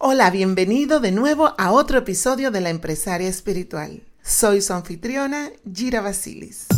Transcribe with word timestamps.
Hola, 0.00 0.30
bienvenido 0.30 1.00
de 1.00 1.10
nuevo 1.10 1.54
a 1.58 1.72
otro 1.72 1.98
episodio 1.98 2.52
de 2.52 2.60
La 2.60 2.70
Empresaria 2.70 3.28
Espiritual. 3.28 4.04
Soy 4.22 4.62
su 4.62 4.72
anfitriona, 4.72 5.50
Gira 5.74 6.00
Basilis. 6.00 6.68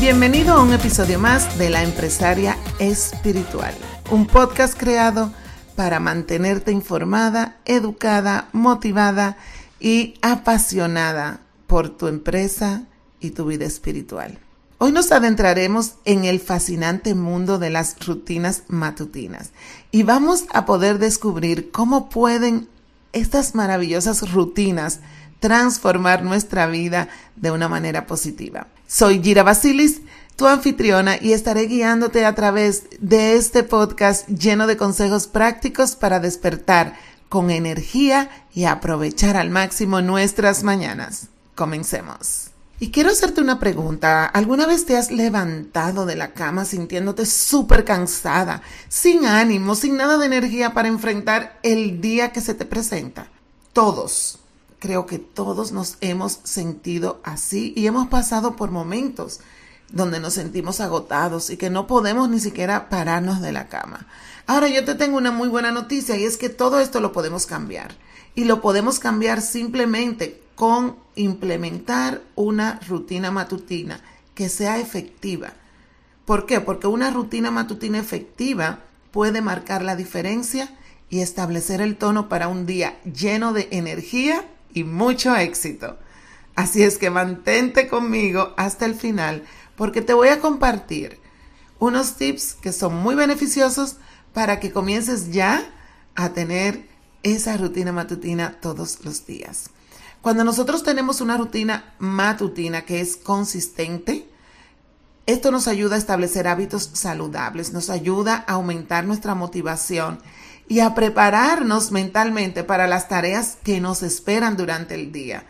Bienvenido 0.00 0.54
a 0.54 0.62
un 0.62 0.72
episodio 0.72 1.18
más 1.18 1.58
de 1.58 1.68
La 1.68 1.82
Empresaria 1.82 2.56
Espiritual, 2.78 3.74
un 4.10 4.26
podcast 4.26 4.78
creado 4.78 5.30
para 5.74 6.00
mantenerte 6.00 6.72
informada, 6.72 7.58
educada, 7.66 8.48
motivada 8.54 9.36
y 9.78 10.14
apasionada 10.22 11.40
por 11.66 11.90
tu 11.90 12.08
empresa 12.08 12.84
y 13.20 13.32
tu 13.32 13.44
vida 13.44 13.66
espiritual. 13.66 14.38
Hoy 14.78 14.92
nos 14.92 15.10
adentraremos 15.10 15.94
en 16.04 16.26
el 16.26 16.38
fascinante 16.38 17.14
mundo 17.14 17.58
de 17.58 17.70
las 17.70 17.96
rutinas 18.06 18.64
matutinas 18.68 19.52
y 19.90 20.02
vamos 20.02 20.44
a 20.52 20.66
poder 20.66 20.98
descubrir 20.98 21.70
cómo 21.70 22.10
pueden 22.10 22.68
estas 23.14 23.54
maravillosas 23.54 24.30
rutinas 24.32 25.00
transformar 25.40 26.22
nuestra 26.22 26.66
vida 26.66 27.08
de 27.36 27.50
una 27.50 27.68
manera 27.68 28.06
positiva. 28.06 28.66
Soy 28.86 29.22
Gira 29.22 29.42
Basilis, 29.42 30.02
tu 30.36 30.46
anfitriona, 30.46 31.16
y 31.18 31.32
estaré 31.32 31.66
guiándote 31.66 32.26
a 32.26 32.34
través 32.34 32.84
de 33.00 33.36
este 33.36 33.62
podcast 33.62 34.28
lleno 34.28 34.66
de 34.66 34.76
consejos 34.76 35.26
prácticos 35.26 35.96
para 35.96 36.20
despertar 36.20 36.96
con 37.30 37.50
energía 37.50 38.28
y 38.52 38.64
aprovechar 38.64 39.38
al 39.38 39.48
máximo 39.48 40.02
nuestras 40.02 40.62
mañanas. 40.62 41.28
Comencemos. 41.54 42.50
Y 42.78 42.90
quiero 42.90 43.10
hacerte 43.10 43.40
una 43.40 43.58
pregunta. 43.58 44.26
¿Alguna 44.26 44.66
vez 44.66 44.84
te 44.84 44.98
has 44.98 45.10
levantado 45.10 46.04
de 46.04 46.14
la 46.14 46.34
cama 46.34 46.66
sintiéndote 46.66 47.24
súper 47.24 47.86
cansada, 47.86 48.60
sin 48.88 49.24
ánimo, 49.24 49.74
sin 49.74 49.96
nada 49.96 50.18
de 50.18 50.26
energía 50.26 50.74
para 50.74 50.88
enfrentar 50.88 51.58
el 51.62 52.02
día 52.02 52.32
que 52.32 52.42
se 52.42 52.52
te 52.52 52.66
presenta? 52.66 53.28
Todos, 53.72 54.40
creo 54.78 55.06
que 55.06 55.18
todos 55.18 55.72
nos 55.72 55.96
hemos 56.02 56.40
sentido 56.44 57.20
así 57.24 57.72
y 57.74 57.86
hemos 57.86 58.08
pasado 58.08 58.56
por 58.56 58.70
momentos 58.70 59.40
donde 59.90 60.20
nos 60.20 60.34
sentimos 60.34 60.80
agotados 60.80 61.48
y 61.48 61.56
que 61.56 61.70
no 61.70 61.86
podemos 61.86 62.28
ni 62.28 62.40
siquiera 62.40 62.90
pararnos 62.90 63.40
de 63.40 63.52
la 63.52 63.68
cama. 63.68 64.06
Ahora 64.46 64.68
yo 64.68 64.84
te 64.84 64.94
tengo 64.94 65.16
una 65.16 65.30
muy 65.30 65.48
buena 65.48 65.72
noticia 65.72 66.18
y 66.18 66.24
es 66.24 66.36
que 66.36 66.50
todo 66.50 66.78
esto 66.80 67.00
lo 67.00 67.12
podemos 67.12 67.46
cambiar. 67.46 67.96
Y 68.34 68.44
lo 68.44 68.60
podemos 68.60 68.98
cambiar 68.98 69.40
simplemente 69.40 70.42
con 70.56 70.96
implementar 71.14 72.22
una 72.34 72.80
rutina 72.88 73.30
matutina 73.30 74.00
que 74.34 74.48
sea 74.48 74.80
efectiva. 74.80 75.52
¿Por 76.24 76.46
qué? 76.46 76.60
Porque 76.60 76.88
una 76.88 77.10
rutina 77.10 77.52
matutina 77.52 77.98
efectiva 77.98 78.80
puede 79.12 79.42
marcar 79.42 79.82
la 79.82 79.94
diferencia 79.94 80.76
y 81.08 81.20
establecer 81.20 81.80
el 81.80 81.96
tono 81.96 82.28
para 82.28 82.48
un 82.48 82.66
día 82.66 82.98
lleno 83.04 83.52
de 83.52 83.68
energía 83.70 84.44
y 84.74 84.82
mucho 84.82 85.36
éxito. 85.36 85.98
Así 86.56 86.82
es 86.82 86.98
que 86.98 87.10
mantente 87.10 87.86
conmigo 87.86 88.54
hasta 88.56 88.86
el 88.86 88.94
final 88.94 89.44
porque 89.76 90.02
te 90.02 90.14
voy 90.14 90.28
a 90.28 90.40
compartir 90.40 91.20
unos 91.78 92.16
tips 92.16 92.54
que 92.54 92.72
son 92.72 92.96
muy 92.96 93.14
beneficiosos 93.14 93.96
para 94.32 94.58
que 94.58 94.72
comiences 94.72 95.30
ya 95.32 95.70
a 96.14 96.30
tener 96.30 96.88
esa 97.22 97.56
rutina 97.56 97.92
matutina 97.92 98.58
todos 98.60 99.04
los 99.04 99.26
días. 99.26 99.70
Cuando 100.26 100.42
nosotros 100.42 100.82
tenemos 100.82 101.20
una 101.20 101.36
rutina 101.36 101.94
matutina 102.00 102.82
que 102.82 103.00
es 103.00 103.16
consistente, 103.16 104.28
esto 105.24 105.52
nos 105.52 105.68
ayuda 105.68 105.94
a 105.94 105.98
establecer 106.00 106.48
hábitos 106.48 106.90
saludables, 106.94 107.72
nos 107.72 107.90
ayuda 107.90 108.44
a 108.48 108.54
aumentar 108.54 109.04
nuestra 109.04 109.36
motivación 109.36 110.18
y 110.66 110.80
a 110.80 110.96
prepararnos 110.96 111.92
mentalmente 111.92 112.64
para 112.64 112.88
las 112.88 113.08
tareas 113.08 113.58
que 113.62 113.80
nos 113.80 114.02
esperan 114.02 114.56
durante 114.56 114.96
el 114.96 115.12
día. 115.12 115.46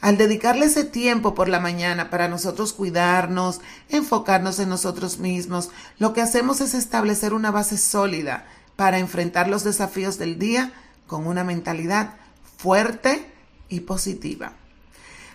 Al 0.00 0.16
dedicarle 0.16 0.66
ese 0.66 0.84
tiempo 0.84 1.34
por 1.34 1.48
la 1.48 1.58
mañana 1.58 2.08
para 2.08 2.28
nosotros 2.28 2.72
cuidarnos, 2.72 3.60
enfocarnos 3.88 4.60
en 4.60 4.68
nosotros 4.68 5.18
mismos, 5.18 5.70
lo 5.98 6.12
que 6.12 6.20
hacemos 6.20 6.60
es 6.60 6.74
establecer 6.74 7.34
una 7.34 7.50
base 7.50 7.76
sólida 7.76 8.46
para 8.76 9.00
enfrentar 9.00 9.48
los 9.48 9.64
desafíos 9.64 10.18
del 10.18 10.38
día 10.38 10.72
con 11.08 11.26
una 11.26 11.42
mentalidad 11.42 12.14
fuerte, 12.58 13.29
y 13.70 13.80
positiva. 13.80 14.52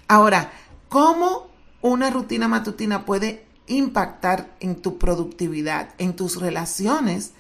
Ahora, 0.08 0.52
¿cómo 0.90 1.48
una 1.82 2.12
rutina 2.12 2.48
matutina 2.48 3.06
puede 3.06 3.46
impactar 3.68 4.56
en 4.60 4.76
tu 4.76 5.00
productividad, 5.00 5.90
en 5.98 6.16
tus 6.16 6.40
relaciones 6.40 7.32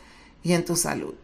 y 0.41 0.53
en 0.53 0.65
tu 0.65 0.75
salud? 0.75 1.15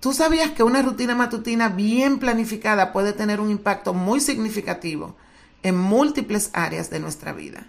¿Tú 0.00 0.12
sabías 0.12 0.50
que 0.50 0.62
una 0.62 0.82
rutina 0.82 1.14
matutina 1.14 1.68
bien 1.68 2.18
planificada 2.18 2.92
puede 2.92 3.12
tener 3.12 3.40
un 3.40 3.50
impacto 3.50 3.94
muy 3.94 4.20
significativo 4.20 5.16
en 5.62 5.76
múltiples 5.76 6.50
áreas 6.52 6.90
de 6.90 7.00
nuestra 7.00 7.32
vida? 7.32 7.66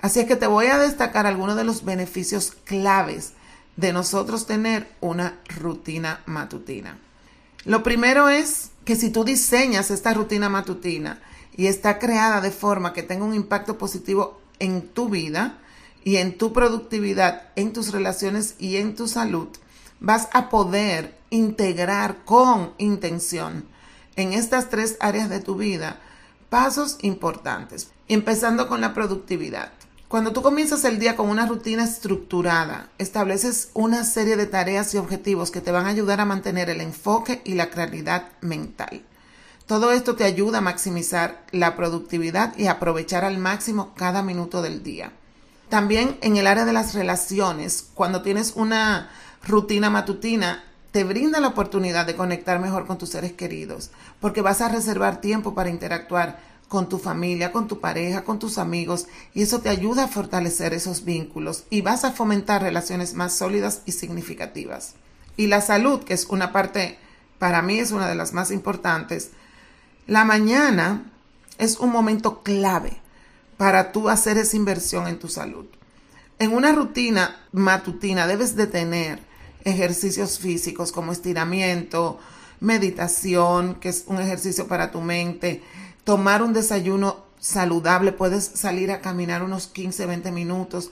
Así 0.00 0.20
es 0.20 0.26
que 0.26 0.36
te 0.36 0.46
voy 0.46 0.66
a 0.66 0.78
destacar 0.78 1.26
algunos 1.26 1.56
de 1.56 1.64
los 1.64 1.84
beneficios 1.84 2.52
claves 2.64 3.34
de 3.76 3.92
nosotros 3.92 4.46
tener 4.46 4.88
una 5.00 5.38
rutina 5.60 6.22
matutina. 6.26 6.98
Lo 7.64 7.82
primero 7.82 8.28
es 8.28 8.70
que 8.84 8.96
si 8.96 9.10
tú 9.10 9.24
diseñas 9.24 9.90
esta 9.90 10.14
rutina 10.14 10.48
matutina 10.48 11.20
y 11.56 11.66
está 11.66 11.98
creada 11.98 12.40
de 12.40 12.50
forma 12.50 12.92
que 12.92 13.02
tenga 13.02 13.24
un 13.24 13.34
impacto 13.34 13.76
positivo 13.76 14.40
en 14.58 14.88
tu 14.88 15.08
vida 15.08 15.58
y 16.02 16.16
en 16.16 16.38
tu 16.38 16.52
productividad, 16.52 17.48
en 17.56 17.72
tus 17.72 17.92
relaciones 17.92 18.54
y 18.58 18.76
en 18.76 18.94
tu 18.94 19.08
salud, 19.08 19.48
vas 20.00 20.28
a 20.32 20.48
poder 20.48 21.18
integrar 21.28 22.24
con 22.24 22.72
intención 22.78 23.66
en 24.16 24.32
estas 24.32 24.70
tres 24.70 24.96
áreas 25.00 25.28
de 25.28 25.40
tu 25.40 25.56
vida 25.56 26.00
pasos 26.48 26.98
importantes, 27.02 27.90
empezando 28.08 28.68
con 28.68 28.80
la 28.80 28.94
productividad. 28.94 29.72
Cuando 30.10 30.32
tú 30.32 30.42
comienzas 30.42 30.84
el 30.84 30.98
día 30.98 31.14
con 31.14 31.28
una 31.28 31.46
rutina 31.46 31.84
estructurada, 31.84 32.88
estableces 32.98 33.70
una 33.74 34.02
serie 34.02 34.36
de 34.36 34.46
tareas 34.46 34.92
y 34.92 34.98
objetivos 34.98 35.52
que 35.52 35.60
te 35.60 35.70
van 35.70 35.86
a 35.86 35.90
ayudar 35.90 36.20
a 36.20 36.24
mantener 36.24 36.68
el 36.68 36.80
enfoque 36.80 37.42
y 37.44 37.54
la 37.54 37.70
claridad 37.70 38.26
mental. 38.40 39.02
Todo 39.66 39.92
esto 39.92 40.16
te 40.16 40.24
ayuda 40.24 40.58
a 40.58 40.62
maximizar 40.62 41.44
la 41.52 41.76
productividad 41.76 42.58
y 42.58 42.66
aprovechar 42.66 43.24
al 43.24 43.38
máximo 43.38 43.94
cada 43.94 44.24
minuto 44.24 44.62
del 44.62 44.82
día. 44.82 45.12
También 45.68 46.18
en 46.22 46.36
el 46.36 46.48
área 46.48 46.64
de 46.64 46.72
las 46.72 46.92
relaciones, 46.92 47.86
cuando 47.94 48.20
tienes 48.20 48.54
una 48.56 49.10
rutina 49.46 49.90
matutina, 49.90 50.64
te 50.90 51.04
brinda 51.04 51.38
la 51.38 51.46
oportunidad 51.46 52.04
de 52.04 52.16
conectar 52.16 52.58
mejor 52.58 52.88
con 52.88 52.98
tus 52.98 53.10
seres 53.10 53.34
queridos, 53.34 53.92
porque 54.18 54.42
vas 54.42 54.60
a 54.60 54.70
reservar 54.70 55.20
tiempo 55.20 55.54
para 55.54 55.70
interactuar 55.70 56.49
con 56.70 56.88
tu 56.88 57.00
familia, 57.00 57.50
con 57.50 57.66
tu 57.66 57.80
pareja, 57.80 58.22
con 58.22 58.38
tus 58.38 58.56
amigos, 58.56 59.08
y 59.34 59.42
eso 59.42 59.60
te 59.60 59.70
ayuda 59.70 60.04
a 60.04 60.08
fortalecer 60.08 60.72
esos 60.72 61.04
vínculos 61.04 61.64
y 61.68 61.80
vas 61.80 62.04
a 62.04 62.12
fomentar 62.12 62.62
relaciones 62.62 63.14
más 63.14 63.36
sólidas 63.36 63.82
y 63.86 63.92
significativas. 63.92 64.94
Y 65.36 65.48
la 65.48 65.62
salud, 65.62 66.04
que 66.04 66.14
es 66.14 66.26
una 66.26 66.52
parte, 66.52 66.96
para 67.40 67.60
mí 67.60 67.80
es 67.80 67.90
una 67.90 68.06
de 68.06 68.14
las 68.14 68.32
más 68.32 68.52
importantes, 68.52 69.30
la 70.06 70.24
mañana 70.24 71.10
es 71.58 71.76
un 71.80 71.90
momento 71.90 72.44
clave 72.44 72.98
para 73.56 73.90
tú 73.90 74.08
hacer 74.08 74.38
esa 74.38 74.56
inversión 74.56 75.08
en 75.08 75.18
tu 75.18 75.26
salud. 75.26 75.66
En 76.38 76.54
una 76.54 76.70
rutina 76.70 77.48
matutina 77.50 78.28
debes 78.28 78.54
de 78.54 78.68
tener 78.68 79.18
ejercicios 79.64 80.38
físicos 80.38 80.92
como 80.92 81.10
estiramiento, 81.10 82.20
meditación, 82.60 83.74
que 83.74 83.88
es 83.88 84.04
un 84.06 84.20
ejercicio 84.20 84.68
para 84.68 84.92
tu 84.92 85.00
mente, 85.00 85.64
tomar 86.10 86.42
un 86.42 86.52
desayuno 86.52 87.24
saludable, 87.38 88.10
puedes 88.10 88.44
salir 88.44 88.90
a 88.90 89.00
caminar 89.00 89.44
unos 89.44 89.68
15, 89.68 90.06
20 90.06 90.32
minutos. 90.32 90.90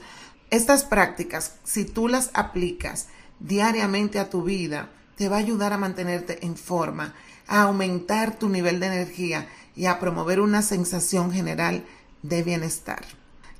Estas 0.49 0.85
prácticas, 0.85 1.55
si 1.65 1.83
tú 1.83 2.07
las 2.07 2.29
aplicas 2.33 3.07
diariamente 3.41 4.17
a 4.19 4.29
tu 4.29 4.43
vida, 4.43 4.91
te 5.17 5.27
va 5.27 5.35
a 5.35 5.39
ayudar 5.39 5.73
a 5.73 5.77
mantenerte 5.77 6.45
en 6.45 6.55
forma, 6.55 7.15
a 7.47 7.63
aumentar 7.63 8.39
tu 8.39 8.47
nivel 8.47 8.79
de 8.79 8.85
energía 8.85 9.49
y 9.75 9.87
a 9.87 9.99
promover 9.99 10.39
una 10.39 10.61
sensación 10.61 11.33
general 11.33 11.83
de 12.23 12.41
bienestar. 12.41 13.03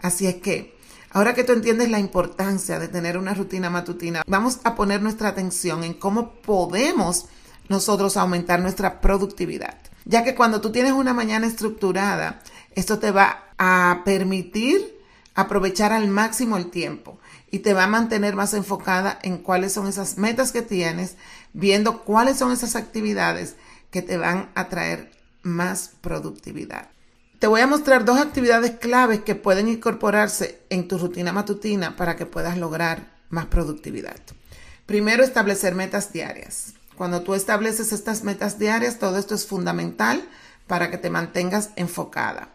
Así 0.01 0.27
es 0.27 0.35
que 0.35 0.79
Ahora 1.11 1.33
que 1.33 1.43
tú 1.43 1.51
entiendes 1.51 1.89
la 1.89 1.99
importancia 1.99 2.79
de 2.79 2.87
tener 2.87 3.17
una 3.17 3.33
rutina 3.33 3.69
matutina, 3.69 4.21
vamos 4.27 4.59
a 4.63 4.75
poner 4.75 5.01
nuestra 5.01 5.27
atención 5.27 5.83
en 5.83 5.95
cómo 5.95 6.35
podemos 6.35 7.25
nosotros 7.67 8.15
aumentar 8.15 8.61
nuestra 8.61 9.01
productividad. 9.01 9.88
Ya 10.09 10.23
que 10.23 10.33
cuando 10.33 10.59
tú 10.59 10.71
tienes 10.71 10.93
una 10.93 11.13
mañana 11.13 11.45
estructurada, 11.45 12.41
esto 12.73 12.97
te 12.97 13.11
va 13.11 13.43
a 13.59 14.01
permitir 14.05 14.99
aprovechar 15.35 15.93
al 15.93 16.07
máximo 16.07 16.57
el 16.57 16.71
tiempo 16.71 17.19
y 17.51 17.59
te 17.59 17.75
va 17.75 17.83
a 17.83 17.87
mantener 17.87 18.35
más 18.35 18.55
enfocada 18.55 19.19
en 19.21 19.37
cuáles 19.37 19.71
son 19.71 19.85
esas 19.85 20.17
metas 20.17 20.51
que 20.51 20.63
tienes, 20.63 21.15
viendo 21.53 22.01
cuáles 22.01 22.39
son 22.39 22.51
esas 22.51 22.75
actividades 22.75 23.55
que 23.91 24.01
te 24.01 24.17
van 24.17 24.49
a 24.55 24.67
traer 24.67 25.11
más 25.43 25.91
productividad. 26.01 26.89
Te 27.37 27.45
voy 27.45 27.61
a 27.61 27.67
mostrar 27.67 28.03
dos 28.03 28.19
actividades 28.19 28.79
claves 28.79 29.19
que 29.19 29.35
pueden 29.35 29.69
incorporarse 29.69 30.59
en 30.71 30.87
tu 30.87 30.97
rutina 30.97 31.33
matutina 31.33 31.95
para 31.95 32.15
que 32.15 32.25
puedas 32.25 32.57
lograr 32.57 33.13
más 33.29 33.45
productividad. 33.45 34.17
Primero, 34.87 35.23
establecer 35.23 35.75
metas 35.75 36.11
diarias. 36.11 36.73
Cuando 36.99 37.21
tú 37.21 37.33
estableces 37.33 37.93
estas 37.93 38.25
metas 38.25 38.59
diarias, 38.59 38.99
todo 38.99 39.17
esto 39.17 39.33
es 39.33 39.47
fundamental 39.47 40.21
para 40.67 40.91
que 40.91 40.97
te 40.97 41.09
mantengas 41.09 41.69
enfocada. 41.77 42.49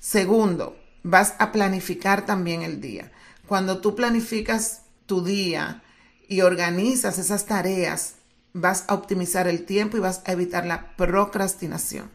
Segundo, 0.00 0.76
vas 1.04 1.34
a 1.38 1.52
planificar 1.52 2.26
también 2.26 2.62
el 2.62 2.80
día. 2.80 3.12
Cuando 3.46 3.78
tú 3.80 3.94
planificas 3.94 4.80
tu 5.06 5.22
día 5.22 5.84
y 6.26 6.40
organizas 6.40 7.20
esas 7.20 7.46
tareas, 7.46 8.14
vas 8.52 8.86
a 8.88 8.94
optimizar 8.94 9.46
el 9.46 9.64
tiempo 9.64 9.96
y 9.96 10.00
vas 10.00 10.20
a 10.24 10.32
evitar 10.32 10.66
la 10.66 10.96
procrastinación. 10.96 12.10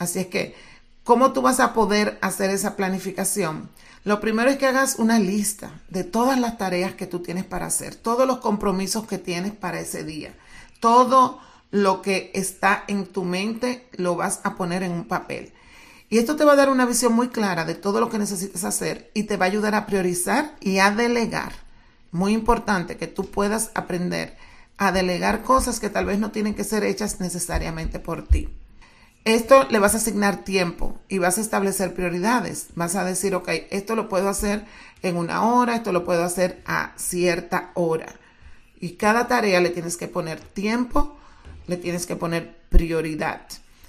Así 0.00 0.18
es 0.18 0.26
que, 0.26 0.56
¿cómo 1.04 1.32
tú 1.32 1.42
vas 1.42 1.60
a 1.60 1.74
poder 1.74 2.18
hacer 2.22 2.50
esa 2.50 2.74
planificación? 2.74 3.70
Lo 4.02 4.18
primero 4.18 4.50
es 4.50 4.56
que 4.56 4.66
hagas 4.66 4.96
una 4.98 5.20
lista 5.20 5.80
de 5.90 6.02
todas 6.02 6.40
las 6.40 6.58
tareas 6.58 6.94
que 6.94 7.06
tú 7.06 7.20
tienes 7.20 7.44
para 7.44 7.66
hacer, 7.66 7.94
todos 7.94 8.26
los 8.26 8.38
compromisos 8.38 9.06
que 9.06 9.18
tienes 9.18 9.52
para 9.52 9.78
ese 9.78 10.02
día, 10.02 10.34
todo 10.84 11.40
lo 11.70 12.02
que 12.02 12.30
está 12.34 12.84
en 12.88 13.06
tu 13.06 13.24
mente 13.24 13.88
lo 13.92 14.16
vas 14.16 14.40
a 14.42 14.54
poner 14.54 14.82
en 14.82 14.92
un 14.92 15.06
papel. 15.06 15.54
Y 16.10 16.18
esto 16.18 16.36
te 16.36 16.44
va 16.44 16.52
a 16.52 16.56
dar 16.56 16.68
una 16.68 16.84
visión 16.84 17.14
muy 17.14 17.28
clara 17.28 17.64
de 17.64 17.74
todo 17.74 18.00
lo 18.00 18.10
que 18.10 18.18
necesitas 18.18 18.64
hacer 18.64 19.10
y 19.14 19.22
te 19.22 19.38
va 19.38 19.46
a 19.46 19.48
ayudar 19.48 19.74
a 19.74 19.86
priorizar 19.86 20.56
y 20.60 20.80
a 20.80 20.90
delegar. 20.90 21.54
Muy 22.12 22.34
importante 22.34 22.98
que 22.98 23.06
tú 23.06 23.30
puedas 23.30 23.70
aprender 23.74 24.36
a 24.76 24.92
delegar 24.92 25.42
cosas 25.42 25.80
que 25.80 25.88
tal 25.88 26.04
vez 26.04 26.18
no 26.18 26.32
tienen 26.32 26.52
que 26.52 26.64
ser 26.64 26.84
hechas 26.84 27.18
necesariamente 27.18 27.98
por 27.98 28.28
ti. 28.28 28.50
Esto 29.24 29.66
le 29.70 29.78
vas 29.78 29.94
a 29.94 29.96
asignar 29.96 30.44
tiempo 30.44 30.98
y 31.08 31.16
vas 31.16 31.38
a 31.38 31.40
establecer 31.40 31.94
prioridades. 31.94 32.66
Vas 32.74 32.94
a 32.94 33.04
decir, 33.04 33.34
ok, 33.34 33.48
esto 33.70 33.96
lo 33.96 34.10
puedo 34.10 34.28
hacer 34.28 34.66
en 35.00 35.16
una 35.16 35.46
hora, 35.46 35.76
esto 35.76 35.92
lo 35.92 36.04
puedo 36.04 36.24
hacer 36.24 36.62
a 36.66 36.92
cierta 36.96 37.70
hora. 37.72 38.16
Y 38.84 38.96
cada 38.96 39.28
tarea 39.28 39.62
le 39.62 39.70
tienes 39.70 39.96
que 39.96 40.08
poner 40.08 40.40
tiempo, 40.40 41.16
le 41.66 41.78
tienes 41.78 42.04
que 42.04 42.16
poner 42.16 42.54
prioridad 42.68 43.40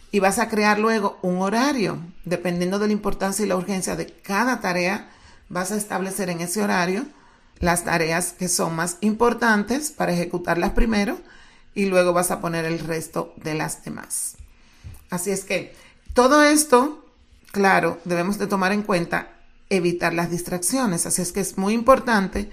y 0.09 0.21
vas 0.21 0.39
a 0.39 0.47
crear 0.47 0.80
luego 0.80 1.19
un 1.21 1.42
horario. 1.42 2.00
Dependiendo 2.24 2.80
de 2.80 2.88
la 2.88 2.94
importancia 2.94 3.44
y 3.44 3.50
la 3.50 3.57
urgencia 3.57 3.97
de 3.97 4.07
cada 4.07 4.62
tarea, 4.62 5.09
vas 5.50 5.74
a 5.74 5.75
establecer 5.75 6.30
en 6.30 6.39
ese 6.39 6.62
horario 6.62 7.06
las 7.59 7.83
tareas 7.83 8.31
que 8.31 8.47
son 8.47 8.74
más 8.74 8.95
importantes 9.01 9.92
para 9.92 10.13
ejecutarlas 10.13 10.71
primero 10.71 11.19
y 11.74 11.88
luego 11.88 12.13
vas 12.13 12.31
a 12.31 12.39
poner 12.39 12.63
el 12.63 12.80
resto 12.80 13.33
de 13.36 13.53
las 13.53 13.83
demás. 13.83 14.38
Así 15.09 15.30
es 15.30 15.44
que 15.44 15.75
todo 16.13 16.41
esto, 16.41 17.06
claro, 17.51 18.00
debemos 18.06 18.38
de 18.38 18.48
tomar 18.48 18.71
en 18.71 18.83
cuenta 18.83 19.27
evitar 19.69 20.13
las 20.13 20.31
distracciones. 20.31 21.06
Así 21.06 21.21
es 21.21 21.33
que 21.33 21.41
es 21.41 21.57
muy 21.57 21.74
importante 21.74 22.50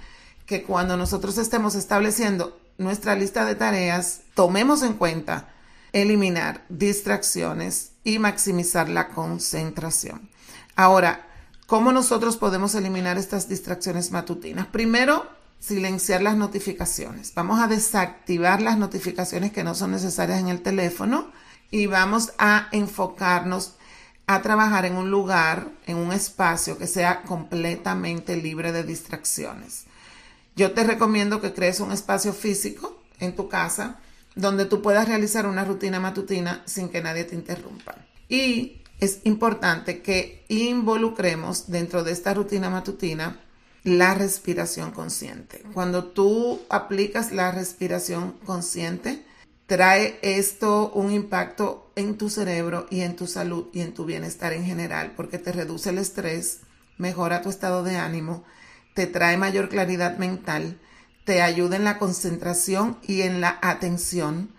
que 0.46 0.62
cuando 0.62 0.96
nosotros 0.96 1.38
estemos 1.38 1.74
estableciendo 1.74 2.58
nuestra 2.78 3.14
lista 3.14 3.44
de 3.44 3.54
tareas, 3.54 4.22
tomemos 4.34 4.82
en 4.82 4.94
cuenta 4.94 5.48
eliminar 5.92 6.64
distracciones 6.68 7.92
y 8.04 8.18
maximizar 8.18 8.88
la 8.88 9.08
concentración. 9.08 10.30
Ahora, 10.74 11.26
¿cómo 11.66 11.92
nosotros 11.92 12.36
podemos 12.36 12.74
eliminar 12.74 13.18
estas 13.18 13.48
distracciones 13.48 14.10
matutinas? 14.10 14.66
Primero, 14.66 15.26
silenciar 15.60 16.22
las 16.22 16.36
notificaciones. 16.36 17.32
Vamos 17.34 17.60
a 17.60 17.68
desactivar 17.68 18.60
las 18.60 18.78
notificaciones 18.78 19.52
que 19.52 19.62
no 19.62 19.74
son 19.74 19.92
necesarias 19.92 20.40
en 20.40 20.48
el 20.48 20.62
teléfono 20.62 21.30
y 21.70 21.86
vamos 21.86 22.32
a 22.38 22.68
enfocarnos 22.72 23.74
a 24.26 24.42
trabajar 24.42 24.86
en 24.86 24.96
un 24.96 25.10
lugar, 25.10 25.68
en 25.86 25.98
un 25.98 26.12
espacio 26.12 26.78
que 26.78 26.86
sea 26.86 27.22
completamente 27.22 28.36
libre 28.36 28.72
de 28.72 28.82
distracciones. 28.82 29.84
Yo 30.56 30.72
te 30.72 30.84
recomiendo 30.84 31.40
que 31.40 31.54
crees 31.54 31.80
un 31.80 31.92
espacio 31.92 32.32
físico 32.32 33.02
en 33.18 33.34
tu 33.34 33.48
casa 33.48 34.00
donde 34.34 34.64
tú 34.64 34.82
puedas 34.82 35.08
realizar 35.08 35.46
una 35.46 35.64
rutina 35.64 36.00
matutina 36.00 36.62
sin 36.66 36.88
que 36.88 37.02
nadie 37.02 37.24
te 37.24 37.34
interrumpa. 37.34 37.96
Y 38.28 38.82
es 39.00 39.20
importante 39.24 40.02
que 40.02 40.44
involucremos 40.48 41.70
dentro 41.70 42.04
de 42.04 42.12
esta 42.12 42.34
rutina 42.34 42.70
matutina 42.70 43.40
la 43.84 44.14
respiración 44.14 44.92
consciente. 44.92 45.62
Cuando 45.74 46.04
tú 46.04 46.60
aplicas 46.68 47.32
la 47.32 47.50
respiración 47.50 48.32
consciente, 48.44 49.24
trae 49.66 50.18
esto 50.22 50.92
un 50.92 51.10
impacto 51.10 51.90
en 51.96 52.16
tu 52.16 52.30
cerebro 52.30 52.86
y 52.90 53.00
en 53.00 53.16
tu 53.16 53.26
salud 53.26 53.66
y 53.72 53.80
en 53.80 53.92
tu 53.92 54.04
bienestar 54.04 54.52
en 54.52 54.64
general, 54.64 55.14
porque 55.16 55.38
te 55.38 55.50
reduce 55.50 55.90
el 55.90 55.98
estrés, 55.98 56.60
mejora 56.96 57.42
tu 57.42 57.50
estado 57.50 57.82
de 57.82 57.96
ánimo, 57.96 58.44
te 58.94 59.06
trae 59.06 59.36
mayor 59.36 59.68
claridad 59.68 60.18
mental 60.18 60.78
te 61.24 61.42
ayuda 61.42 61.76
en 61.76 61.84
la 61.84 61.98
concentración 61.98 62.98
y 63.02 63.22
en 63.22 63.40
la 63.40 63.58
atención, 63.62 64.50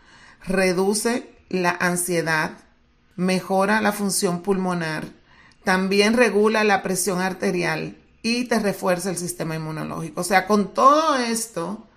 reduce 0.46 1.30
la 1.50 1.72
ansiedad, 1.72 2.52
mejora 3.16 3.82
la 3.82 3.92
función 3.92 4.42
pulmonar, 4.42 5.06
también 5.64 6.14
regula 6.14 6.64
la 6.64 6.82
presión 6.82 7.22
arterial 7.22 7.98
y 8.22 8.46
te 8.46 8.60
refuerza 8.60 9.10
el 9.10 9.18
sistema 9.18 9.56
inmunológico. 9.56 10.22
O 10.22 10.24
sea, 10.24 10.48
con 10.48 10.74
todo 10.74 11.18
esto 11.18 11.88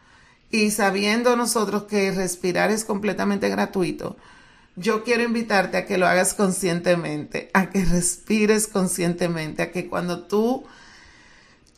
y 0.50 0.70
sabiendo 0.70 1.36
nosotros 1.36 1.84
que 1.84 2.10
respirar 2.12 2.70
es 2.70 2.84
completamente 2.84 3.48
gratuito, 3.48 4.16
yo 4.74 5.04
quiero 5.04 5.22
invitarte 5.22 5.78
a 5.78 5.86
que 5.86 5.96
lo 5.96 6.06
hagas 6.06 6.34
conscientemente, 6.34 7.50
a 7.54 7.70
que 7.70 7.84
respires 7.84 8.66
conscientemente, 8.66 9.62
a 9.62 9.72
que 9.72 9.88
cuando 9.88 10.24
tú 10.24 10.64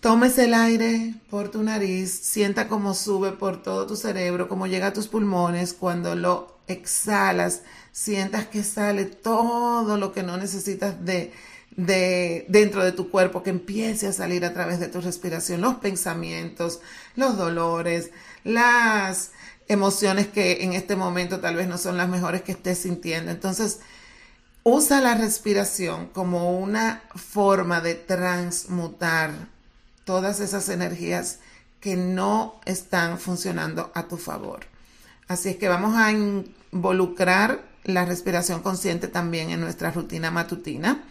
Tomes 0.00 0.39
el 0.39 0.55
aire 0.55 1.15
por 1.29 1.49
tu 1.49 1.61
nariz, 1.65 2.12
sienta 2.12 2.69
cómo 2.69 2.95
sube 2.95 3.33
por 3.33 3.62
todo 3.62 3.85
tu 3.85 3.97
cerebro, 3.97 4.49
cómo 4.49 4.69
llega 4.69 4.89
a 4.89 4.93
tus 4.93 5.09
pulmones. 5.09 5.73
Cuando 5.73 6.15
lo 6.15 6.56
exhalas, 6.69 7.62
sientas 7.90 8.47
que 8.47 8.62
sale 8.62 9.07
todo 9.07 9.97
lo 9.97 10.12
que 10.12 10.23
no 10.23 10.37
necesitas 10.37 11.05
de, 11.05 11.33
de 11.76 12.47
dentro 12.49 12.85
de 12.85 12.93
tu 12.93 13.11
cuerpo, 13.11 13.43
que 13.43 13.50
empiece 13.50 14.07
a 14.07 14.12
salir 14.12 14.45
a 14.45 14.55
través 14.55 14.78
de 14.78 14.87
tu 14.87 15.00
respiración, 15.00 15.61
los 15.62 15.76
pensamientos, 15.76 16.78
los 17.17 17.37
dolores, 17.37 18.12
las 18.45 19.33
emociones 19.67 20.28
que 20.28 20.62
en 20.62 20.75
este 20.75 20.95
momento 20.95 21.40
tal 21.40 21.57
vez 21.57 21.67
no 21.67 21.76
son 21.76 21.97
las 21.97 22.09
mejores 22.09 22.43
que 22.43 22.52
estés 22.52 22.78
sintiendo. 22.78 23.33
Entonces, 23.33 23.81
usa 24.62 25.00
la 25.00 25.17
respiración 25.17 26.07
como 26.07 26.57
una 26.57 27.02
forma 27.17 27.81
de 27.81 27.97
transmutar 27.97 29.58
todas 30.09 30.41
esas 30.41 30.71
energías 30.71 31.38
que 31.81 31.95
no 31.95 32.59
están 32.65 33.19
funcionando 33.19 33.93
a 33.95 34.09
tu 34.09 34.17
favor. 34.17 34.61
Así 35.27 35.50
es 35.50 35.57
que 35.57 35.69
vamos 35.69 35.97
a 35.97 36.11
involucrar 36.11 37.62
la 37.85 38.07
respiración 38.07 38.62
consciente 38.62 39.09
también 39.09 39.50
en 39.50 39.61
nuestra 39.61 39.91
rutina 39.91 40.31
matutina, 40.31 41.05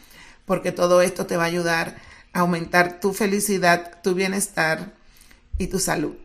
porque 0.47 0.71
todo 0.71 1.03
esto 1.03 1.27
te 1.27 1.37
va 1.37 1.43
a 1.43 1.45
ayudar 1.45 1.97
a 2.33 2.39
aumentar 2.39 2.99
tu 2.99 3.13
felicidad, 3.13 4.01
tu 4.01 4.15
bienestar 4.15 4.95
y 5.59 5.67
tu 5.67 5.77
salud. 5.77 6.17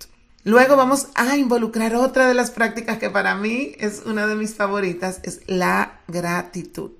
Luego 0.43 0.75
vamos 0.75 1.09
a 1.14 1.37
involucrar 1.37 1.95
otra 1.95 2.26
de 2.26 2.33
las 2.33 2.50
prácticas 2.50 2.97
que 2.97 3.11
para 3.11 3.35
mí 3.35 3.75
es 3.81 4.00
una 4.07 4.26
de 4.26 4.35
mis 4.35 4.55
favoritas, 4.55 5.21
es 5.25 5.43
la 5.47 6.00
gratitud. 6.09 6.93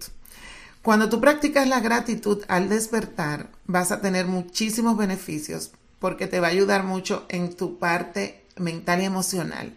Cuando 0.83 1.09
tú 1.09 1.21
practicas 1.21 1.69
la 1.69 1.79
gratitud 1.79 2.43
al 2.49 2.69
despertar, 2.69 3.51
vas 3.67 3.93
a 3.93 4.01
tener 4.01 4.27
muchísimos 4.27 4.97
beneficios 4.97 5.71
porque 6.01 6.27
te 6.27 6.41
va 6.41 6.49
a 6.49 6.51
ayudar 6.51 6.83
mucho 6.83 7.25
en 7.29 7.55
tu 7.55 7.79
parte 7.79 8.45
mental 8.57 9.01
y 9.01 9.05
emocional. 9.05 9.77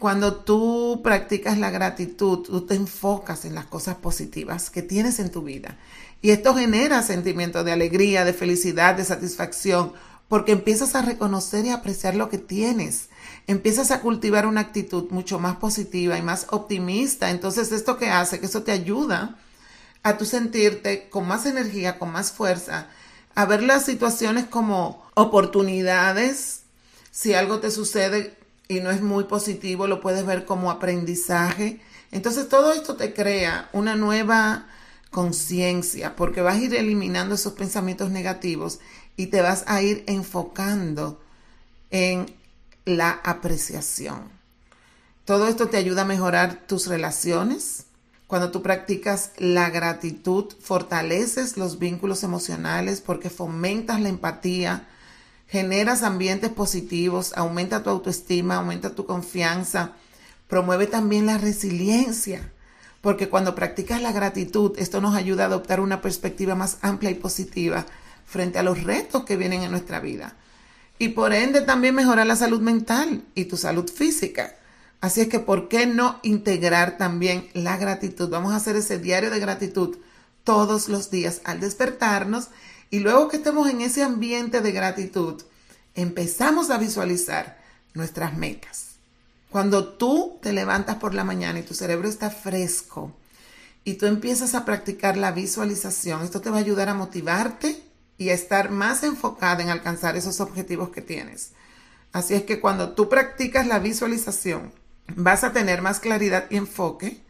Cuando 0.00 0.34
tú 0.34 1.00
practicas 1.04 1.58
la 1.58 1.70
gratitud, 1.70 2.40
tú 2.40 2.66
te 2.66 2.74
enfocas 2.74 3.44
en 3.44 3.54
las 3.54 3.66
cosas 3.66 3.94
positivas 3.94 4.68
que 4.68 4.82
tienes 4.82 5.20
en 5.20 5.30
tu 5.30 5.42
vida. 5.42 5.78
Y 6.22 6.30
esto 6.30 6.56
genera 6.56 7.04
sentimientos 7.04 7.64
de 7.64 7.70
alegría, 7.70 8.24
de 8.24 8.32
felicidad, 8.32 8.96
de 8.96 9.04
satisfacción, 9.04 9.92
porque 10.26 10.50
empiezas 10.50 10.96
a 10.96 11.02
reconocer 11.02 11.66
y 11.66 11.70
apreciar 11.70 12.16
lo 12.16 12.28
que 12.28 12.38
tienes. 12.38 13.10
Empiezas 13.46 13.92
a 13.92 14.00
cultivar 14.00 14.46
una 14.46 14.62
actitud 14.62 15.08
mucho 15.10 15.38
más 15.38 15.58
positiva 15.58 16.18
y 16.18 16.22
más 16.22 16.48
optimista. 16.50 17.30
Entonces, 17.30 17.70
esto 17.70 17.96
que 17.96 18.10
hace, 18.10 18.40
que 18.40 18.46
eso 18.46 18.64
te 18.64 18.72
ayuda 18.72 19.38
a 20.02 20.18
tu 20.18 20.24
sentirte 20.24 21.08
con 21.08 21.26
más 21.26 21.46
energía, 21.46 21.98
con 21.98 22.12
más 22.12 22.32
fuerza, 22.32 22.88
a 23.34 23.46
ver 23.46 23.62
las 23.62 23.84
situaciones 23.84 24.46
como 24.46 25.04
oportunidades. 25.14 26.62
Si 27.10 27.34
algo 27.34 27.60
te 27.60 27.70
sucede 27.70 28.36
y 28.68 28.80
no 28.80 28.90
es 28.90 29.02
muy 29.02 29.24
positivo, 29.24 29.86
lo 29.86 30.00
puedes 30.00 30.26
ver 30.26 30.44
como 30.44 30.70
aprendizaje. 30.70 31.80
Entonces 32.10 32.48
todo 32.48 32.72
esto 32.72 32.96
te 32.96 33.14
crea 33.14 33.68
una 33.72 33.96
nueva 33.96 34.66
conciencia 35.10 36.16
porque 36.16 36.40
vas 36.40 36.56
a 36.56 36.60
ir 36.60 36.74
eliminando 36.74 37.34
esos 37.34 37.52
pensamientos 37.52 38.10
negativos 38.10 38.80
y 39.16 39.26
te 39.26 39.42
vas 39.42 39.64
a 39.66 39.82
ir 39.82 40.04
enfocando 40.06 41.20
en 41.90 42.34
la 42.84 43.20
apreciación. 43.24 44.30
Todo 45.24 45.46
esto 45.46 45.68
te 45.68 45.76
ayuda 45.76 46.02
a 46.02 46.06
mejorar 46.06 46.66
tus 46.66 46.86
relaciones. 46.86 47.84
Cuando 48.32 48.50
tú 48.50 48.62
practicas 48.62 49.32
la 49.36 49.68
gratitud, 49.68 50.54
fortaleces 50.58 51.58
los 51.58 51.78
vínculos 51.78 52.22
emocionales 52.22 53.02
porque 53.02 53.28
fomentas 53.28 54.00
la 54.00 54.08
empatía, 54.08 54.88
generas 55.48 56.02
ambientes 56.02 56.48
positivos, 56.48 57.34
aumenta 57.36 57.82
tu 57.82 57.90
autoestima, 57.90 58.54
aumenta 58.54 58.94
tu 58.94 59.04
confianza, 59.04 59.92
promueve 60.48 60.86
también 60.86 61.26
la 61.26 61.36
resiliencia, 61.36 62.50
porque 63.02 63.28
cuando 63.28 63.54
practicas 63.54 64.00
la 64.00 64.12
gratitud, 64.12 64.78
esto 64.78 65.02
nos 65.02 65.14
ayuda 65.14 65.42
a 65.42 65.48
adoptar 65.48 65.80
una 65.80 66.00
perspectiva 66.00 66.54
más 66.54 66.78
amplia 66.80 67.10
y 67.10 67.16
positiva 67.16 67.84
frente 68.24 68.58
a 68.58 68.62
los 68.62 68.82
retos 68.82 69.24
que 69.24 69.36
vienen 69.36 69.60
en 69.60 69.70
nuestra 69.70 70.00
vida. 70.00 70.36
Y 70.98 71.08
por 71.08 71.34
ende 71.34 71.60
también 71.60 71.94
mejora 71.94 72.24
la 72.24 72.36
salud 72.36 72.62
mental 72.62 73.24
y 73.34 73.44
tu 73.44 73.58
salud 73.58 73.90
física. 73.90 74.56
Así 75.02 75.20
es 75.20 75.26
que, 75.26 75.40
¿por 75.40 75.66
qué 75.66 75.84
no 75.84 76.20
integrar 76.22 76.96
también 76.96 77.48
la 77.54 77.76
gratitud? 77.76 78.30
Vamos 78.30 78.52
a 78.52 78.56
hacer 78.56 78.76
ese 78.76 79.00
diario 79.00 79.30
de 79.30 79.40
gratitud 79.40 79.98
todos 80.44 80.88
los 80.88 81.10
días 81.10 81.40
al 81.42 81.58
despertarnos 81.58 82.50
y 82.88 83.00
luego 83.00 83.26
que 83.26 83.38
estemos 83.38 83.68
en 83.68 83.80
ese 83.80 84.04
ambiente 84.04 84.60
de 84.60 84.70
gratitud, 84.70 85.42
empezamos 85.96 86.70
a 86.70 86.78
visualizar 86.78 87.58
nuestras 87.94 88.36
metas. 88.36 88.90
Cuando 89.50 89.88
tú 89.88 90.38
te 90.40 90.52
levantas 90.52 90.96
por 90.96 91.14
la 91.14 91.24
mañana 91.24 91.58
y 91.58 91.64
tu 91.64 91.74
cerebro 91.74 92.08
está 92.08 92.30
fresco 92.30 93.12
y 93.82 93.94
tú 93.94 94.06
empiezas 94.06 94.54
a 94.54 94.64
practicar 94.64 95.16
la 95.16 95.32
visualización, 95.32 96.22
esto 96.22 96.40
te 96.40 96.50
va 96.50 96.58
a 96.58 96.60
ayudar 96.60 96.88
a 96.88 96.94
motivarte 96.94 97.82
y 98.18 98.28
a 98.28 98.34
estar 98.34 98.70
más 98.70 99.02
enfocada 99.02 99.64
en 99.64 99.70
alcanzar 99.70 100.16
esos 100.16 100.38
objetivos 100.38 100.90
que 100.90 101.02
tienes. 101.02 101.54
Así 102.12 102.34
es 102.34 102.44
que 102.44 102.60
cuando 102.60 102.92
tú 102.92 103.08
practicas 103.08 103.66
la 103.66 103.80
visualización, 103.80 104.80
vas 105.08 105.44
a 105.44 105.52
tener 105.52 105.82
más 105.82 106.00
claridad 106.00 106.46
y 106.50 106.56
enfoque, 106.56 107.22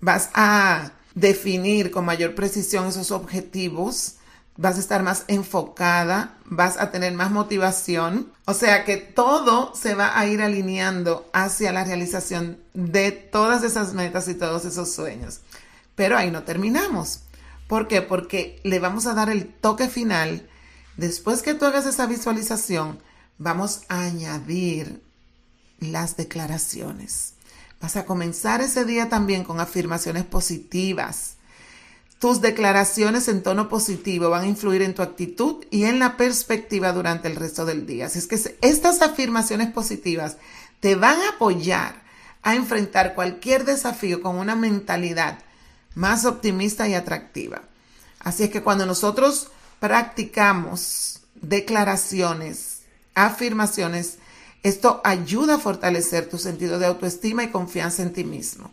vas 0.00 0.30
a 0.34 0.92
definir 1.14 1.90
con 1.90 2.04
mayor 2.04 2.34
precisión 2.34 2.86
esos 2.86 3.10
objetivos, 3.10 4.16
vas 4.56 4.76
a 4.76 4.80
estar 4.80 5.02
más 5.02 5.24
enfocada, 5.28 6.36
vas 6.44 6.76
a 6.76 6.90
tener 6.90 7.12
más 7.14 7.30
motivación. 7.30 8.32
O 8.44 8.54
sea 8.54 8.84
que 8.84 8.96
todo 8.96 9.74
se 9.74 9.94
va 9.94 10.18
a 10.18 10.26
ir 10.26 10.42
alineando 10.42 11.28
hacia 11.32 11.72
la 11.72 11.84
realización 11.84 12.58
de 12.74 13.12
todas 13.12 13.62
esas 13.62 13.94
metas 13.94 14.28
y 14.28 14.34
todos 14.34 14.64
esos 14.64 14.92
sueños. 14.92 15.40
Pero 15.94 16.16
ahí 16.16 16.30
no 16.30 16.42
terminamos. 16.42 17.22
¿Por 17.68 17.88
qué? 17.88 18.02
Porque 18.02 18.60
le 18.64 18.80
vamos 18.80 19.06
a 19.06 19.14
dar 19.14 19.30
el 19.30 19.46
toque 19.46 19.88
final. 19.88 20.48
Después 20.96 21.42
que 21.42 21.54
tú 21.54 21.64
hagas 21.64 21.86
esa 21.86 22.06
visualización, 22.06 22.98
vamos 23.38 23.82
a 23.88 24.02
añadir 24.02 25.02
las 25.80 26.16
declaraciones. 26.16 27.34
Vas 27.80 27.96
a 27.96 28.04
comenzar 28.04 28.60
ese 28.60 28.84
día 28.84 29.08
también 29.08 29.44
con 29.44 29.58
afirmaciones 29.58 30.24
positivas. 30.24 31.34
Tus 32.18 32.42
declaraciones 32.42 33.28
en 33.28 33.42
tono 33.42 33.70
positivo 33.70 34.28
van 34.28 34.42
a 34.42 34.48
influir 34.48 34.82
en 34.82 34.94
tu 34.94 35.00
actitud 35.00 35.64
y 35.70 35.84
en 35.84 35.98
la 35.98 36.18
perspectiva 36.18 36.92
durante 36.92 37.28
el 37.28 37.36
resto 37.36 37.64
del 37.64 37.86
día. 37.86 38.06
Así 38.06 38.18
es 38.18 38.26
que 38.26 38.58
estas 38.60 39.00
afirmaciones 39.00 39.72
positivas 39.72 40.36
te 40.80 40.96
van 40.96 41.18
a 41.20 41.30
apoyar 41.30 42.02
a 42.42 42.54
enfrentar 42.54 43.14
cualquier 43.14 43.64
desafío 43.64 44.20
con 44.20 44.36
una 44.36 44.54
mentalidad 44.54 45.38
más 45.94 46.26
optimista 46.26 46.88
y 46.88 46.94
atractiva. 46.94 47.62
Así 48.18 48.44
es 48.44 48.50
que 48.50 48.62
cuando 48.62 48.84
nosotros 48.84 49.48
practicamos 49.78 51.20
declaraciones, 51.40 52.82
afirmaciones, 53.14 54.18
esto 54.62 55.00
ayuda 55.04 55.54
a 55.54 55.58
fortalecer 55.58 56.28
tu 56.28 56.38
sentido 56.38 56.78
de 56.78 56.86
autoestima 56.86 57.42
y 57.44 57.50
confianza 57.50 58.02
en 58.02 58.12
ti 58.12 58.24
mismo. 58.24 58.70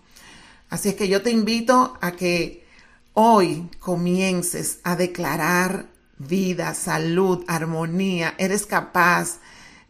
Así 0.69 0.89
es 0.89 0.95
que 0.95 1.07
yo 1.07 1.21
te 1.21 1.31
invito 1.31 1.97
a 2.01 2.11
que 2.11 2.65
hoy 3.13 3.69
comiences 3.79 4.79
a 4.83 4.95
declarar 4.95 5.87
vida, 6.17 6.73
salud, 6.73 7.45
armonía, 7.47 8.35
eres 8.37 8.65
capaz, 8.65 9.39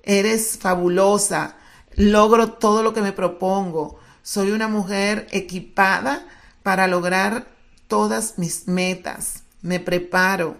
eres 0.03 0.57
fabulosa, 0.59 1.55
logro 1.95 2.53
todo 2.53 2.83
lo 2.83 2.93
que 2.93 3.01
me 3.01 3.11
propongo, 3.11 3.99
soy 4.21 4.51
una 4.51 4.67
mujer 4.67 5.27
equipada 5.31 6.27
para 6.61 6.87
lograr 6.87 7.47
todas 7.87 8.37
mis 8.37 8.67
metas. 8.67 9.43
Me 9.61 9.79
preparo, 9.79 10.57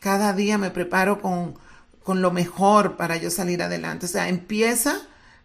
cada 0.00 0.32
día 0.32 0.58
me 0.58 0.70
preparo 0.70 1.20
con, 1.20 1.58
con 2.04 2.22
lo 2.22 2.30
mejor 2.30 2.96
para 2.96 3.16
yo 3.16 3.30
salir 3.30 3.62
adelante. 3.62 4.06
O 4.06 4.08
sea, 4.08 4.28
empieza 4.28 5.00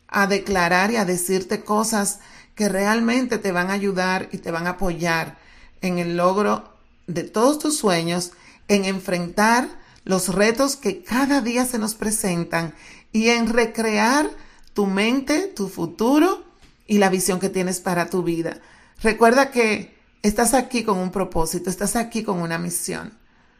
a 0.07 0.27
declarar 0.27 0.91
y 0.91 0.95
a 0.97 1.05
decirte 1.05 1.63
cosas 1.63 2.19
que 2.55 2.69
realmente 2.69 3.38
te 3.38 3.51
van 3.51 3.69
a 3.69 3.74
ayudar 3.74 4.29
y 4.31 4.38
te 4.38 4.51
van 4.51 4.67
a 4.67 4.71
apoyar 4.71 5.38
en 5.81 6.00
el 6.00 6.17
logro 6.17 6.74
de 7.07 7.24
todos 7.24 7.59
tus 7.59 7.77
sueños, 7.77 8.31
en 8.67 8.85
enfrentar 8.85 9.67
los 10.03 10.33
retos 10.33 10.75
que 10.75 11.03
cada 11.03 11.41
día 11.41 11.65
se 11.65 11.79
nos 11.79 11.95
presentan 11.95 12.74
y 13.12 13.29
en 13.29 13.51
recrear 13.51 14.29
tu 14.74 14.85
mente, 14.85 15.47
tu 15.47 15.67
futuro 15.67 16.43
y 16.88 16.97
la 16.97 17.09
visión 17.09 17.39
que 17.39 17.50
tienes 17.50 17.79
para 17.79 18.09
tu 18.09 18.24
vida. 18.24 18.59
Recuerda 19.01 19.51
que 19.51 19.95
Estás 20.25 20.55
aquí 20.55 20.83
con 20.83 20.97
un 20.97 21.12
propósito, 21.12 21.69
estás 21.69 21.95
aquí 21.95 22.24
con 22.24 22.41
una 22.41 22.57
misión. 22.57 23.13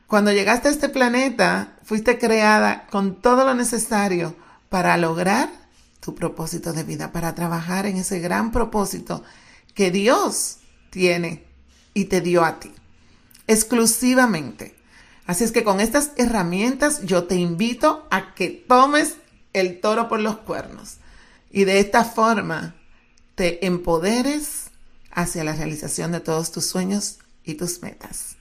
Cuando 0.07 0.31
llegaste 0.31 0.67
a 0.67 0.71
este 0.71 0.89
planeta, 0.89 1.77
fuiste 1.83 2.19
creada 2.19 2.85
con 2.88 3.21
todo 3.21 3.43
lo 3.43 3.55
necesario 3.55 4.35
para 4.69 4.97
lograr 4.97 5.50
tu 6.00 6.13
propósito 6.13 6.74
de 6.74 6.83
vida, 6.83 7.12
para 7.12 7.33
trabajar 7.33 7.88
en 7.88 7.97
ese 7.97 8.19
gran 8.19 8.51
propósito 8.51 9.24
que 9.74 9.89
Dios 9.89 10.57
tiene 10.91 11.43
y 11.95 12.05
te 12.05 12.21
dio 12.21 12.45
a 12.45 12.59
ti, 12.59 12.71
exclusivamente. 13.47 14.75
Así 15.25 15.43
es 15.43 15.51
que 15.51 15.63
con 15.63 15.79
estas 15.79 16.12
herramientas 16.17 17.01
yo 17.03 17.24
te 17.24 17.35
invito 17.35 18.07
a 18.12 18.35
que 18.35 18.50
tomes 18.50 19.15
el 19.53 19.81
toro 19.81 20.07
por 20.07 20.19
los 20.19 20.38
cuernos 20.38 20.97
y 21.50 21.63
de 21.63 21.79
esta 21.79 22.03
forma 22.03 22.75
te 23.33 23.65
empoderes 23.65 24.65
hacia 25.12 25.43
la 25.43 25.53
realización 25.53 26.12
de 26.12 26.19
todos 26.19 26.51
tus 26.51 26.65
sueños 26.65 27.17
y 27.43 27.55
tus 27.55 27.81
metas. 27.81 28.35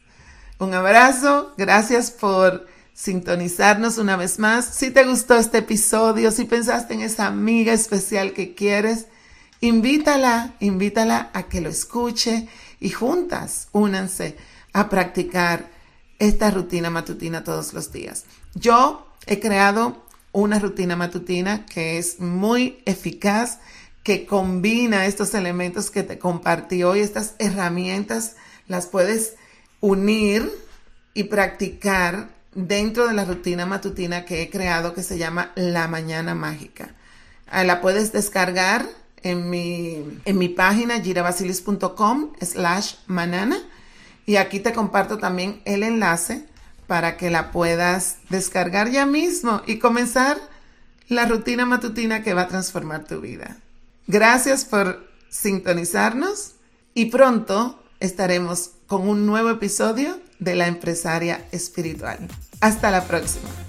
Un 0.58 0.72
abrazo, 0.72 1.52
gracias 1.58 2.12
por 2.12 2.66
sintonizarnos 2.92 3.98
una 3.98 4.16
vez 4.16 4.38
más. 4.38 4.64
Si 4.64 4.92
te 4.92 5.04
gustó 5.04 5.34
este 5.34 5.58
episodio, 5.58 6.30
si 6.30 6.44
pensaste 6.44 6.94
en 6.94 7.00
esa 7.00 7.26
amiga 7.26 7.72
especial 7.72 8.32
que 8.32 8.54
quieres, 8.54 9.06
invítala, 9.60 10.54
invítala 10.60 11.30
a 11.34 11.44
que 11.44 11.60
lo 11.60 11.70
escuche 11.70 12.46
y 12.78 12.90
juntas 12.90 13.66
únanse 13.72 14.36
a 14.72 14.88
practicar 14.88 15.68
esta 16.20 16.52
rutina 16.52 16.88
matutina 16.88 17.42
todos 17.42 17.72
los 17.72 17.90
días. 17.90 18.24
Yo 18.54 19.08
he 19.26 19.40
creado 19.40 20.04
una 20.30 20.60
rutina 20.60 20.94
matutina 20.94 21.66
que 21.66 21.98
es 21.98 22.20
muy 22.20 22.80
eficaz 22.84 23.58
que 24.04 24.24
combina 24.24 25.06
estos 25.06 25.34
elementos 25.34 25.90
que 25.90 26.04
te 26.04 26.20
compartí 26.20 26.84
hoy, 26.84 27.00
estas 27.00 27.34
herramientas, 27.40 28.36
las 28.68 28.86
puedes 28.86 29.34
unir 29.84 30.50
y 31.12 31.24
practicar 31.24 32.30
dentro 32.54 33.06
de 33.06 33.12
la 33.12 33.26
rutina 33.26 33.66
matutina 33.66 34.24
que 34.24 34.40
he 34.40 34.48
creado 34.48 34.94
que 34.94 35.02
se 35.02 35.18
llama 35.18 35.52
La 35.56 35.88
Mañana 35.88 36.34
Mágica. 36.34 36.94
Ah, 37.48 37.64
la 37.64 37.82
puedes 37.82 38.10
descargar 38.10 38.86
en 39.22 39.50
mi, 39.50 40.02
en 40.24 40.38
mi 40.38 40.48
página 40.48 41.02
girabasilis.com 41.02 42.32
slash 42.40 42.94
manana 43.08 43.58
y 44.24 44.36
aquí 44.36 44.58
te 44.58 44.72
comparto 44.72 45.18
también 45.18 45.60
el 45.66 45.82
enlace 45.82 46.46
para 46.86 47.18
que 47.18 47.30
la 47.30 47.52
puedas 47.52 48.16
descargar 48.30 48.90
ya 48.90 49.04
mismo 49.04 49.60
y 49.66 49.78
comenzar 49.78 50.38
la 51.08 51.26
rutina 51.26 51.66
matutina 51.66 52.22
que 52.22 52.32
va 52.32 52.42
a 52.42 52.48
transformar 52.48 53.04
tu 53.04 53.20
vida. 53.20 53.58
Gracias 54.06 54.64
por 54.64 55.06
sintonizarnos 55.28 56.54
y 56.94 57.06
pronto 57.06 57.84
estaremos 58.00 58.70
con 58.86 59.08
un 59.08 59.26
nuevo 59.26 59.50
episodio 59.50 60.18
de 60.38 60.54
La 60.54 60.66
Empresaria 60.66 61.46
Espiritual. 61.52 62.18
Hasta 62.60 62.90
la 62.90 63.04
próxima. 63.04 63.63